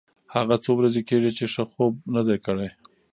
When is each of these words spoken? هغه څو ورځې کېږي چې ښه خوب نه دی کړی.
هغه 0.35 0.55
څو 0.63 0.71
ورځې 0.79 1.01
کېږي 1.09 1.31
چې 1.37 1.45
ښه 1.53 1.63
خوب 1.71 1.93
نه 2.15 2.21
دی 2.27 2.37
کړی. 2.45 2.69